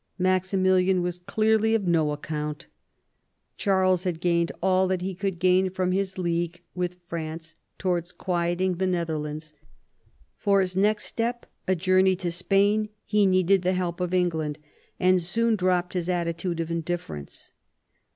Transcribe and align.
Maximilian 0.17 1.03
was 1.03 1.19
clearly 1.19 1.75
of 1.75 1.85
no 1.85 2.07
accoimt. 2.07 2.65
Charles 3.55 4.03
had 4.03 4.19
gained 4.19 4.51
all 4.59 4.87
that 4.87 5.03
he 5.03 5.13
could 5.13 5.37
gain 5.37 5.69
from 5.69 5.91
his 5.91 6.17
League 6.17 6.63
with 6.73 6.97
France 7.07 7.53
towards 7.77 8.11
quieting 8.11 8.77
the 8.77 8.87
Netherlands; 8.87 9.53
for 10.39 10.59
his 10.59 10.75
next 10.75 11.05
step, 11.05 11.45
a 11.67 11.75
journey 11.75 12.15
to 12.15 12.31
Spain, 12.31 12.89
he 13.05 13.27
needed 13.27 13.61
the 13.61 13.73
help 13.73 13.99
of 14.01 14.11
England, 14.11 14.57
and 14.99 15.21
soon 15.21 15.55
dropped 15.55 15.93
his 15.93 16.09
attitude 16.09 16.59
of 16.59 16.71
indifference. 16.71 17.51